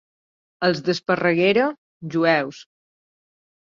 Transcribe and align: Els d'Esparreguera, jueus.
Els 0.67 0.81
d'Esparreguera, 0.87 1.69
jueus. 2.19 2.67